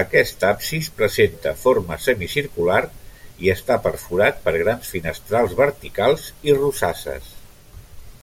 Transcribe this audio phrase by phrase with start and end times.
[0.00, 2.80] Aquest absis presenta forma semicircular
[3.46, 7.32] i està perforat per grans finestrals verticals i rosasses.